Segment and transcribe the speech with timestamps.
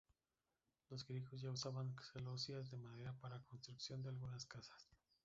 [0.89, 4.89] Los griegos ya usaban celosías de madera para la construcción de algunas casas.